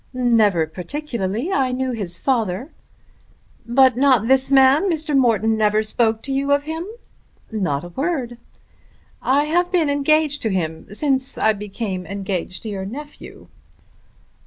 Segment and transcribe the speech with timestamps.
[0.15, 1.51] "Never particularly.
[1.53, 2.71] I knew his father."
[3.67, 4.89] "But not this man?
[4.89, 5.15] Mr.
[5.15, 6.87] Morton never spoke to you of him."
[7.51, 8.39] "Not a word."
[9.21, 13.45] "I have been engaged to him since I became engaged to your nephew."